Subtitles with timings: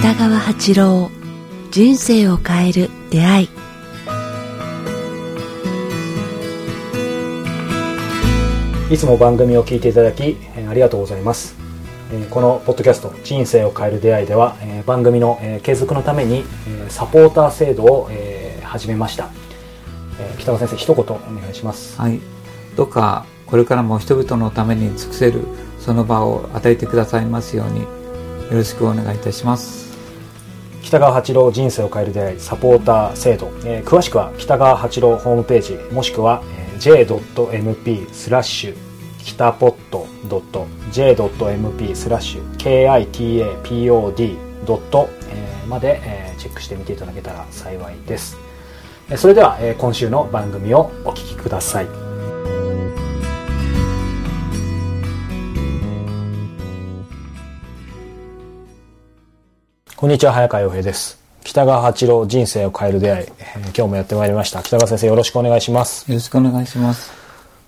[0.00, 1.10] 北川八郎
[1.70, 3.48] 人生を変える出会い。
[8.90, 11.56] いつも番組を聞いていただきありがとうございます。
[12.10, 19.28] えこのポッドキャスト「人生を変える出会い」ではえ番組のえ継続のためにえサポーター制度をえ始めました。
[20.20, 22.00] えー北川先生一言お願いします。
[22.00, 22.20] はい、
[22.76, 25.42] どうかこれからも人々のために尽くせる
[25.78, 27.86] その場を与えてくださいますようによ
[28.52, 29.88] ろしくお願いいたします。
[30.82, 38.76] 北川八郎人生を変える出会いサポーター制度、えー詳しくは北川八郎ホームページもしくは、えー j.mp スラッシュ
[39.18, 40.06] 北ポット
[40.92, 44.78] .j.mp スラッシュ kitapod
[45.68, 48.36] まで、えーチェックしてみていただけたら幸いです。
[48.40, 48.47] えー
[49.16, 51.86] それでは、えー今週の番組をお聞きください。
[59.96, 61.18] こんにちは早川洋平です。
[61.42, 64.62] 北川八郎人生を変える出会い、えー今日もやってまいりました。
[64.62, 66.08] 北川先生よろしくお願いします。
[66.10, 67.10] よろしくお願いします。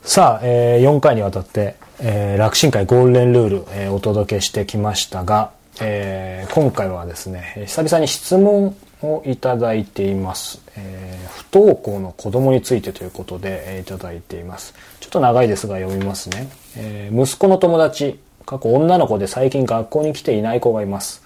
[0.02, 14.74] さあ、えー4回にわたって、えー楽神会ゴールデンルール、えーお届けしてきましたが、えー今回はですねえー久々に質問をいただいています、えー不登校の子供についてということで、えーいただいています。
[15.00, 21.22] ちょっと長いですが読みますね、えー息子の友達過去女の子で最近学校に来ていない子がいます。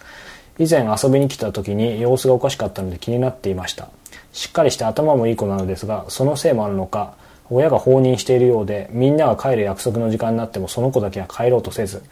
[0.59, 3.89] 以前遊びに来た時に様子がおかしかったので気になっていました。
[4.33, 7.15] しっかりして頭もいい子なのですがそのせいもあるのか
[7.51, 12.03] 親が放任しているようでみんなが帰る約束の時間になってもその子だけは帰ろうとせず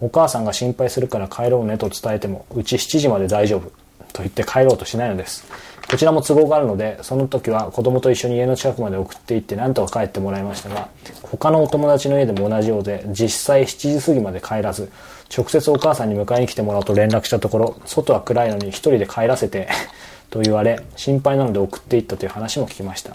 [0.00, 3.70] お母さんが心配するから帰ろうねと伝えてもうち7時まで大丈夫。
[4.12, 5.46] と言って帰ろうとしないのです。
[5.92, 10.88] こちらも都合があるのでその時は子供と一緒に家の近くまで送って行って何とか帰ってもらいましたが
[11.22, 14.90] 他のお友達の家でも同じようで実際7時過ぎまで帰らず
[15.36, 19.68] 直接お母さんに迎えに来てもらうと連絡したところ外は暗いのに一人で帰らせて
[20.30, 23.12] と言われ心配なので送っていったという話も聞きました。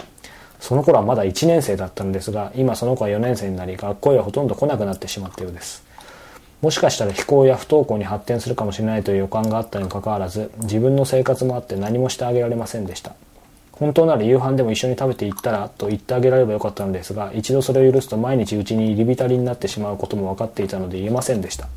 [0.59, 5.86] その頃はまだ1年生だったのですが今その子は4年生になり学校へはほとんど来なくなってしまったようです。
[6.61, 13.13] もしかしたら非行や不登校に発展するかもしれないという予感があったにもかかわらず自分の生活もあって何もしてあげられませんでした。
[13.73, 21.67] 本当なら夕飯でも一緒に食べていったらと言ってあげられればよかったのですが一度それを許すと毎日うちに入り浸りになってしまうことも分かっていたので言えませんでした。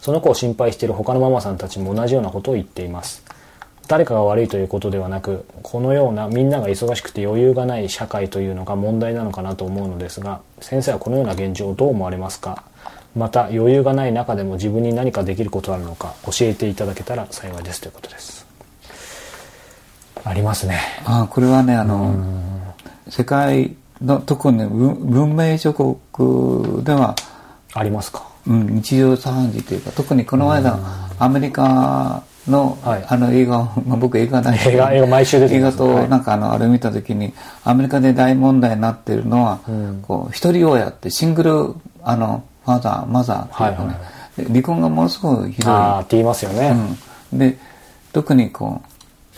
[0.00, 3.24] その子を心配している他のママさんたちも同じようなことを言っています。
[3.86, 12.64] 誰かが悪いということではなくこのようなみんなが忙しくて余裕がない社会というのが問題なのかなと思うのですが先生はこのような現状をどう思われますか？
[13.14, 18.46] また余裕がない中でも自分に何かできることがあるのか教えていただけたら幸いですということです。
[20.24, 20.78] ありますね。
[21.04, 22.14] あこれはねあの
[23.08, 27.16] 世界の特に文文明諸国では、
[27.74, 28.26] ありますか？
[28.46, 30.78] うん、日常茶飯事というか特にこの間
[31.18, 33.04] アメリカの,、はい。
[33.08, 37.32] あの映画を、まあ、僕映画ない映画映画毎週出て映画となんかあのあれ見た時に
[37.64, 40.02] アメリカで大問題になってるのは、ん。
[40.02, 43.92] こう一人親ってシングルあのファザーマザーっていうかね、はいは
[44.38, 44.44] い。
[44.44, 45.72] で離婚がものすごくひどい。
[45.72, 46.74] ああって言いますよね、
[47.32, 47.58] うん、で
[48.12, 48.82] 特にこ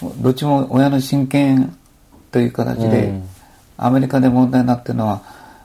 [0.03, 1.77] うどっちも親の親権
[2.31, 3.29] という形で、うん。
[3.77, 5.23] アメリカで問題になってるのは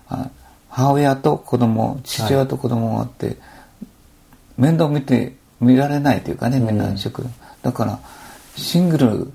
[0.07, 0.29] あ
[0.69, 3.37] 母親と子供父親と子供があって、
[4.57, 7.23] 面倒見て見られないというかねみんな職、
[7.61, 7.99] だから
[8.55, 9.31] シングル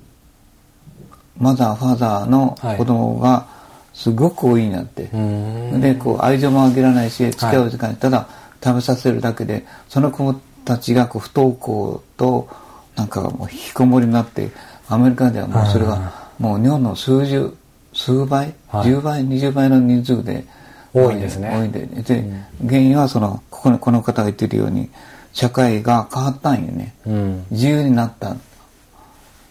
[1.38, 3.46] マザーファザーの子供が
[3.94, 5.80] すごく多いなって、ん。
[5.80, 8.28] でこう愛情もあげられないし付き合う時間にただ
[8.62, 10.34] 食べさせるだけでその子
[10.64, 12.48] たちがこう不登校と
[12.96, 14.50] なんかもう引きこもりになって
[14.88, 17.56] アメリカではもうそれがもう日本の数十
[17.94, 18.90] 数倍、はい。
[18.90, 20.44] 10倍20倍の人数で
[20.92, 21.50] 多いんですね。
[21.50, 22.24] 多いんでで、
[22.66, 24.90] 原因はそのここにこの方が言ってるように
[25.32, 27.46] 社会が変わったんよね、うん。
[27.50, 28.36] 自由になった。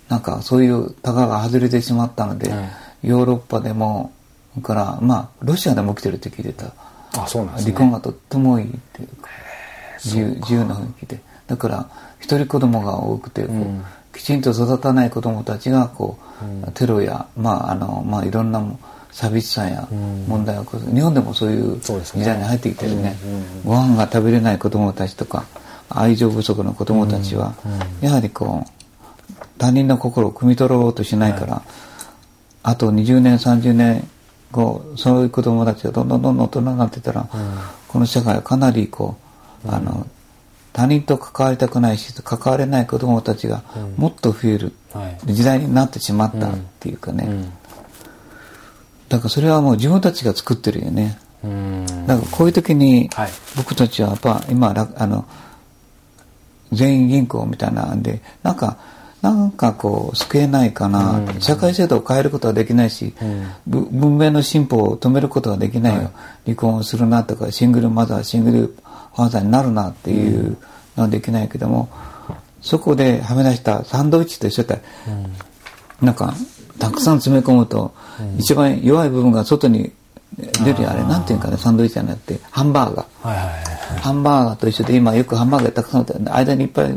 [0.10, 2.62] なんかそういうタガが外れてしまったので、は
[3.04, 3.08] い。
[3.08, 4.12] ヨーロッパでも
[4.54, 6.74] それからまあロシアでも起きてるって聞いてた。
[7.16, 7.74] あそうなんですね。
[7.74, 9.30] 離婚がとっても多いっていうか。
[10.04, 11.22] 自由自由な雰囲気で。
[11.48, 11.90] だから
[12.20, 13.84] 一人子供が多くてこう、うん。
[14.14, 16.20] きちんと育たない子供たちがこ
[16.68, 18.80] う、テロやまああのまあいろんなも
[19.12, 20.26] 寂しさやん。
[20.28, 23.18] 問題を起こす、日本でもそういう時代に入ってきてるね。
[23.24, 25.46] うんうんご飯が食べれない子供たちとか
[25.90, 27.56] 愛情不足の子供たちは、
[28.02, 28.84] やはりこう
[29.58, 31.62] 他人の心を汲み取ろうとしないから、
[32.64, 34.08] あと20年30年
[34.54, 37.28] 後そういう子供たちがどんどんどんどん大人になってたら、
[37.90, 39.18] この社会はかなりこ
[39.66, 40.08] う、あの
[40.72, 43.64] 他人と関わりたくないし関われない子供たちが
[43.98, 44.74] もっと増える。
[44.94, 45.34] はい。
[45.34, 47.44] 時代になってしまったっていうかね、うん。
[49.10, 51.20] だからそれはもう自分たちが作ってるよね。
[51.44, 51.86] うん。
[52.08, 53.30] だからこういう時にはい。
[53.56, 55.26] 僕たちはやっぱ今らあの
[56.72, 58.78] 全員銀行みたいなんでなんか
[59.24, 61.42] なんかこう救えないかな、うん。
[61.42, 63.52] 社会制度を変えることはできないし、うん。
[63.66, 66.12] ぶ文明の進歩を止めることはできないよ、はい。
[66.48, 70.58] 離婚をするなとかシングルマザーシングルファーザーになるなっていう
[70.98, 71.90] のはできないけども、
[72.62, 75.12] そこではめ出したサンドイッチと一緒だった。
[75.12, 75.18] ら
[76.02, 76.34] なんか
[76.78, 77.94] たくさん詰め込むと、
[78.38, 79.94] 一番弱い部分が外に
[80.66, 83.28] 出るあれなんていうかねサンドイッチじゃなくてハンバーガー。
[83.30, 83.63] はいはいはい
[84.04, 86.94] ハンバーガーと一緒で今よくハンバーガーたくさんあって間にいっぱい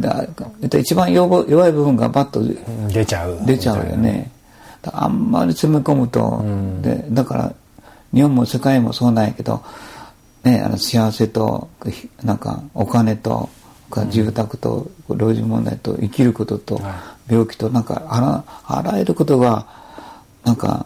[0.00, 0.26] だ
[0.58, 3.38] で一番弱弱い部分がバッとうん出ちゃう。
[3.46, 4.32] 出ちゃうよね。
[4.82, 6.42] だあんまり詰め込むと、
[6.82, 7.54] でだから
[8.12, 9.62] 日本も世界もそうなんやけど、
[10.42, 13.48] ね、あの幸せとひなんかお金と
[13.88, 19.68] か住宅と老人問題と生きることとは病気となんかあらあらゆることが
[20.42, 20.84] なんか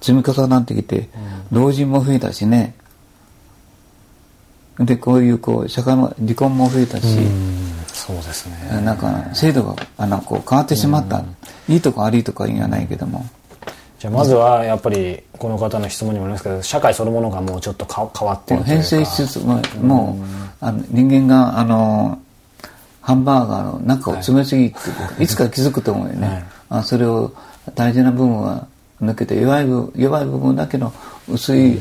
[0.00, 1.08] 積み重なってきて、
[1.50, 2.76] 老人も増えたしね
[4.80, 8.82] でこういうこう社会の離婚も増えたし、うんそうですね。
[8.82, 11.24] なんか制度があのこう変わってしまった、
[11.66, 13.26] いいとこ悪いとか言わないけども、
[13.98, 18.82] じゃあまずはやっぱりこの方の質問にもありますけど社会そのものがもうちょっとか変わってるというか。
[18.82, 20.24] 編成しつつもうもう
[20.60, 22.20] あの人間があの
[23.00, 24.92] ハンバーガーの中を詰めすぎってい。
[24.92, 26.44] うか、い、つか気づくと思うよね、はい。
[26.68, 27.32] あそれを
[27.74, 28.68] 大事な部分は
[29.00, 30.92] 抜けて弱い部弱い部分だけの
[31.28, 31.80] 薄い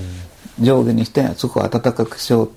[0.59, 2.51] 上下にしてそこを温かくしよう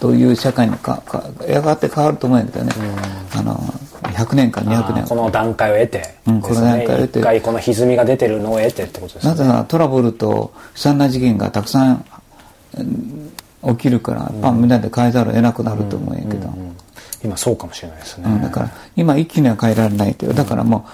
[0.00, 2.72] という社会にかかやがて変わると思うんだけどね、
[3.34, 3.54] あの
[4.02, 5.04] 100年か200あー年。
[5.08, 6.14] この段階を得て。
[6.26, 7.18] うんこの段階を得て。
[7.18, 9.30] 一回この歪みが出てるのを得てってことですね。
[9.30, 12.04] なぜならトラブルと悲惨な事件がたくさん
[12.78, 13.32] うん
[13.70, 16.76] 起きるから、やっぱみんなで変えざるを得なくなると思うんやけど、うん
[17.24, 20.34] 今そうかもしれないですね、うんだから今一気には変えられないという。
[20.34, 20.86] だからも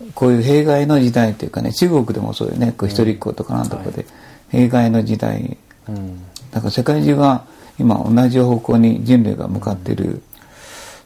[0.00, 2.72] うこういう弊害の時代というかね中国でもそうよね。
[2.78, 4.06] こう一人っ子とかなんとかで、
[4.50, 5.56] 弊害の時代。
[5.88, 6.20] うん
[6.54, 7.44] だから世界中が
[7.78, 10.22] 今同じ方向に人類が向かっている、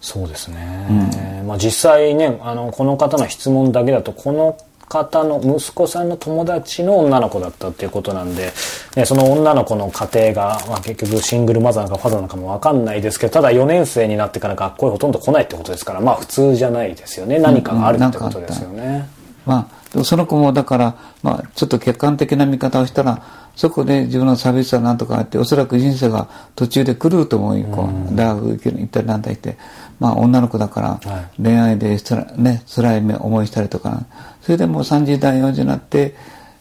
[0.00, 4.56] そうですね、まあ、実際ねあのこの方の質問だけだとこの
[4.88, 8.52] 方の息子さんの友達の女の子だったっていうことなんで、
[8.96, 17.38] ね、その女の子の家庭が、まあ、結局シングルマザーなのかファザーなのかも分かんないですけどただ4年生になってから学校へほとんど来ないってことですからまあ普通じゃないですよね。
[17.38, 19.08] 何かがあるってことですよね。
[19.48, 23.22] まあ、その子もだから、まあ、ちょっと客観的な見方をしたら、
[23.56, 29.56] そこで自分の寂しさなんとかあって、おそらく人生が途中で狂うと思うよ、こう大学行ったりなんだりって、
[29.98, 34.04] まあ女の子だからはい、恋愛でつら,、ね、辛い思いしたりとか、
[34.42, 36.14] それでもう30代、40になって、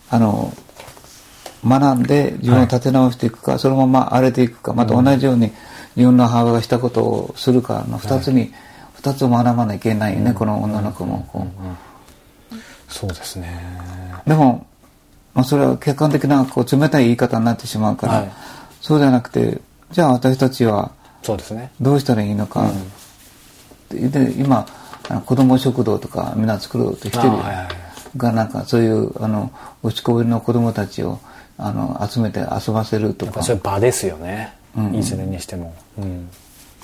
[0.10, 0.54] あの、
[1.68, 5.52] 学んで自分を立て直していくか、そのまま荒れていくか、また同じように
[5.98, 8.54] 自分の母親がしたことをするかの二つに、
[8.96, 11.28] 二つを学ばなきゃいけないよね、この女の子も。
[11.32, 11.87] こう
[12.98, 13.62] そうですね。
[14.26, 14.66] でも、
[15.36, 18.32] まあ、それは客観的なこう冷たい言い方になってしまうから、はい。
[18.82, 19.62] そうじゃなくて
[19.92, 20.92] じゃあ私たちは
[21.22, 21.72] そうですね。
[21.80, 22.72] どうしたらいいのか、
[23.90, 24.66] でで今
[25.26, 27.34] 子ども食堂とかみんな作ろうとしてる
[28.18, 29.52] がなんかそういうあの
[29.84, 31.20] 落ちこぼれの子どもたちを
[31.60, 33.44] あの集めて遊ばせるとか。
[33.44, 34.96] そういう場ですよね、うん。
[34.96, 36.30] いずれにしても、うん。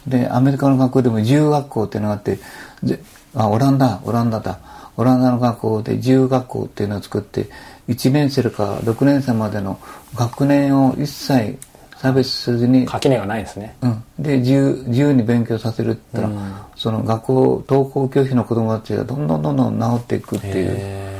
[0.05, 2.37] でアメリカの学校でも自由学校っていうのがあって
[2.83, 2.99] で
[3.35, 4.59] あオランダオランダだ
[4.97, 7.47] オランダの学校で自由学校っていうのを作って
[7.87, 9.79] 1年生から6年生までの
[10.15, 11.57] 学年を一切
[11.97, 13.77] 差別せずに、垣根がないですね。
[13.81, 20.75] うん、で自由自由に勉強させるって言ったら、その学校登校拒否の子供たちがどんどんどんどん治っていくっていう。
[20.77, 21.13] へ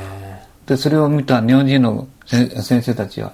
[0.66, 3.32] でそれを見た日本人のせ先生たちは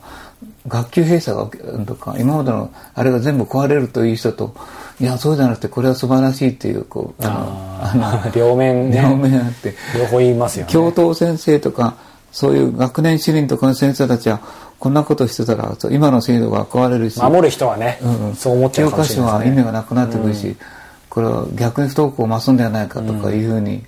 [0.66, 4.54] 学級閉鎖が起きるとか今までのあれが全部壊れるという人と
[5.00, 7.28] いやそうじゃなくてこれは素晴らしいっていうこうあ
[7.94, 8.32] のあー。
[8.36, 9.00] 両面ね。
[9.00, 9.74] 両面あって。
[9.98, 10.72] 両方言いますよね。
[10.72, 11.94] 教頭先生とか
[12.32, 14.40] そういう学年主任とかの先生たちは
[14.78, 17.20] こんなことしてたら今の制度が壊れるし。
[17.20, 20.56] 守る人はね、うんそう思っちゃう教科書かもしれないですねは意味がなくなってくるし、
[21.08, 23.84] これは逆に不登校を増すんではないかとかいうふうに、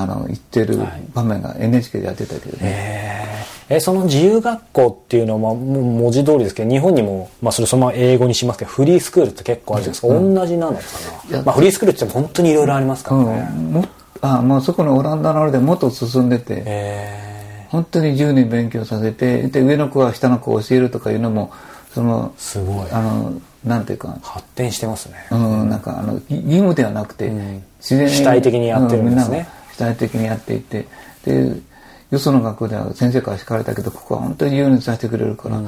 [0.00, 0.78] あの言ってる
[1.14, 3.74] 場面が NHK でやってたけどね、へー。
[3.76, 10.82] えその自由学校っていうのは、まあ、もう文字通りですけど日本にも、まあ、それそのまま英語にしますけどフリースクールって結構あるじゃないですか、同じなのか
[11.30, 13.84] な、まあ、フリースクールって本当にいろいろありますからね、うん、も
[14.20, 21.52] あもうそこのオランダのあれでもっと進んでて、へ本当に自由に勉強させてで上の子は下の子を教えるとかいうのも
[21.92, 22.90] そのーすごい。
[22.90, 24.16] あのなんていうか。
[24.22, 27.62] 発展してますね、うん、なんかあの義義務ではなくて、うん。
[27.78, 29.48] 自然に主体的にやってるんですね
[29.78, 30.86] 体的にやっていて。
[31.24, 31.68] で
[32.10, 35.58] よその学校では先生から叱かれたけどここは本当に自由にさせてくれるから、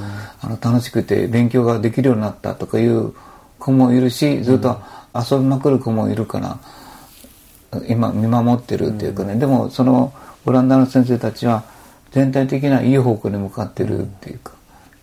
[0.41, 3.13] あの楽しくて勉強ができるようになったとかいう
[3.59, 4.81] 子もいるしずっと
[5.15, 6.59] 遊びまくる子もいるから、
[7.89, 10.15] 今見守ってるっていうかね、でもその
[10.47, 11.63] オランダの先生たちは
[12.11, 14.55] 全体的ないい方向に向かってるっていうか、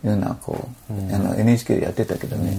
[0.04, 2.58] いうようなこう、あの NHK でやってたけどね、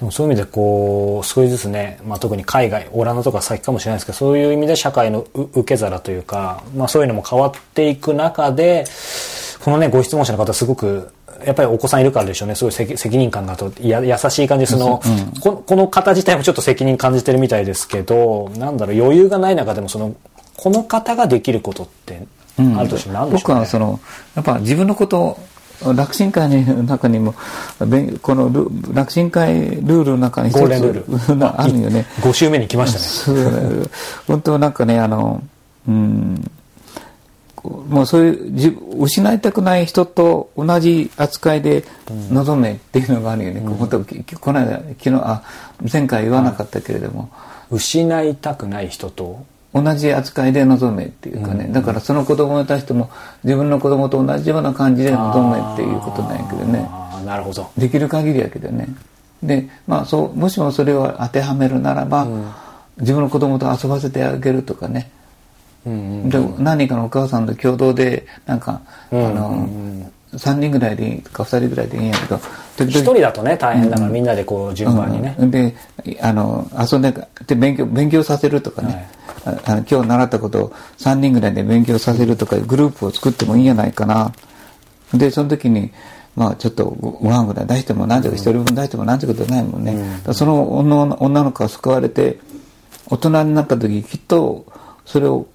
[0.00, 8.86] でもそういう意味でこう少しずつね、まあ、特に海外オランダとか先かもしれないですけどそういう意味で社会のう受け皿というか、まあ、そういうのも変わっていく中で
[9.62, 11.12] このねご質問者の方すごく
[11.44, 12.54] やっぱりお子さんいるからでしょうね。
[12.54, 15.00] すごい責責任感があとや優しい感じその、
[15.40, 20.14] ここの方自体もちょっと責任感じてるみたいですけどなんだろう余裕がない中でもその
[20.56, 22.26] この方ができることって
[22.58, 24.00] あるとして何でしょうね、僕はその
[24.34, 25.38] やっぱ自分のこと
[25.94, 27.34] 楽神会の中にも
[28.22, 32.06] このル楽神会ルールの中に一つ なあるよね。
[32.20, 33.86] 5週目に来ましたね。
[34.26, 35.42] 本当なんかねあの
[35.88, 36.50] うん
[37.62, 41.84] もうそういうじ失いたくない人と同じ扱いで
[42.30, 45.42] 臨めっていうのがあるよね、こう本当きこの間昨日あ
[45.92, 47.30] 前回言わなかったけれども、
[47.70, 53.10] 失いたくない人と同じ扱いで臨めっていうかね、だからその子供たちとも
[53.44, 56.88] 自分の子供と同じような感じで臨めっていうことなんやけどね。
[57.24, 57.70] なるほど。
[57.78, 58.88] できる限りやけどね。
[59.42, 62.26] でまあそうもしもそれを当てはめるならば、
[62.98, 65.10] 自分の子供と遊ばせてあげるとかね、
[65.84, 69.68] で何かのお母さんと共同でなんか、あの
[70.32, 72.40] 3人ぐらいでいいか2人ぐらいでいいんやけど
[72.76, 75.50] 時一人だとね大変だからみんなでこう順番にね、うん。
[75.50, 75.74] で
[76.20, 77.12] あの遊んで
[77.46, 79.08] で勉強勉強させるとかね、
[79.44, 84.32] ああの今日習ったことを3人ぐらいで勉強させるとかグループを作ってもいいんじゃないかな。
[85.12, 85.90] でその時に
[86.36, 92.38] まあちょっとごご飯ぐらい出しても何とか一人分出しても何とかことないもんね、だからその女の女の子が救われて
[93.08, 94.64] 大人になった時きっと
[95.04, 95.46] それを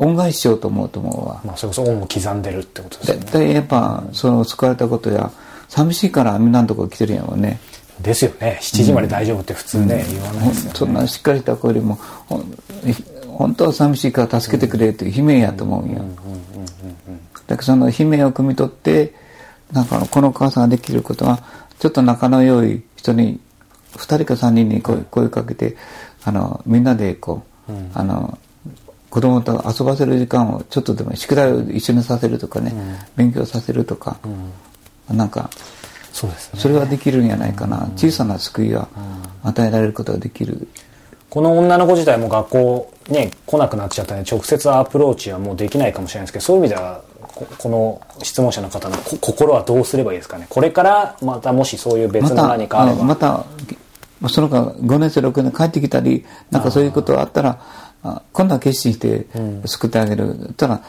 [0.00, 1.40] 恩返ししようと思うと思うわ。
[1.44, 3.20] まあ、それこそ恩を刻んでるってことですよね。
[3.20, 5.30] 絶対やっぱその救われたことや
[5.68, 7.58] 寂しいからみんなのとこ来てるんやもんね。
[8.00, 8.58] ですよね。
[8.62, 10.78] 7時まで大丈夫って普通ね、言わないですよね。
[10.78, 11.98] そんなしっかりした子よりも
[13.26, 16.04] 本当は寂しいから助けてくれっていう悲鳴やと思うんよ。
[17.46, 19.14] だからその悲鳴を汲み取って
[19.72, 21.42] なんかこのお母さんができることは
[21.78, 23.40] ちょっと仲の良い人に
[23.94, 25.76] 2人か3人に声声かけて
[26.24, 28.38] あのみんなでこう、あの
[29.10, 32.72] 子供と遊ばせる時間をちょっとでも宿題を一緒にさせるとかね、
[33.16, 34.18] 勉強させるとか、
[35.10, 35.50] なんか
[36.12, 36.60] そうですね。
[36.60, 38.88] それはできるんじゃないかな、小さな救いは
[39.44, 40.68] 与えられることができる。
[41.30, 50.46] この女の子自体も学校ね来なくなっちゃったんで直接アプローチはもうできないかもしれないですけどそういう意味ではここの質問者の方のこ心はどうすればいいですかね。
[50.48, 53.44] これからまたもしそういう別のまた何かあれば、あまた
[54.28, 57.60] その間5年生6年帰ってきたりなんかそういうことがあったら
[58.02, 59.26] あ今度は決心して
[59.66, 60.82] 救ってあげる、ただ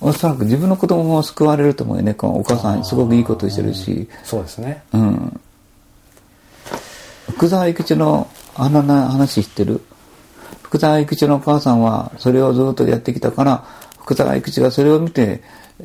[0.00, 2.14] おそらく自分の子供も救われると思うよね。
[2.14, 4.08] このお母さんすごくいいことしてるし。
[4.24, 4.82] そうですね。
[4.92, 5.40] うん。
[7.30, 9.80] 福沢諭吉のあのな話知ってる？
[10.62, 13.64] 福沢諭吉のお母さんはそれをずっとやってきたから
[14.00, 15.42] 福沢諭吉がそれを見て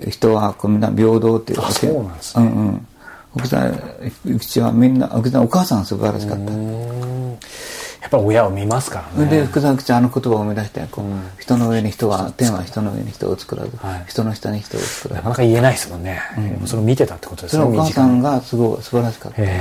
[0.10, 2.46] 人はこうみんな平等っていうあそうなんですね。
[2.46, 2.88] うんうん。
[3.38, 6.52] 福沢諭吉はみんな福沢お母さんが素晴らしかった
[8.02, 9.30] やっぱり親を見ますからね。
[9.30, 11.06] で福沢諭吉はあの言葉を生み出したよこう、
[11.42, 14.06] 人の上に人は天は人の上に人を作らず、はい。
[14.08, 15.18] 人の下に人を作らず。
[15.18, 16.22] なかなか言えないですもんね、
[16.66, 19.42] それを見てたってことですねそれはお母さんがすごい素晴らしかった。
[19.42, 19.52] はい。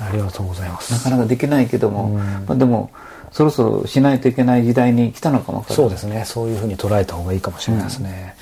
[0.00, 0.92] ありがとうございます。
[0.92, 2.08] なかなかできないけども、
[2.46, 2.90] まあ、でも
[3.30, 6.24] そろそろしないといけない時代に来たのかもそうですね。
[6.26, 8.34] そういうふうに捉えた方がいいかもしれないですね、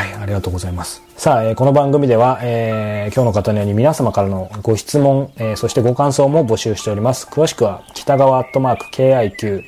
[0.00, 1.02] はいありがとうございます。
[1.16, 7.26] さあ、えーこの番組では、えー今日の方のように皆様からのご質問、えーそしてご感想も募集しております。
[7.26, 8.86] 詳しくは北川アットマーク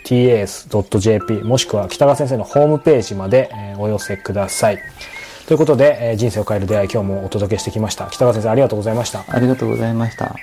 [0.08, 4.78] KIQTAS.jp もしくは北川先生のホームページまで、えーお寄せください。
[5.46, 8.06] ということで、えー人生を変える出会い今日もお届けしてきました。
[8.06, 9.24] 北川先生ありがとうございました。
[9.28, 10.34] ありがとうございました。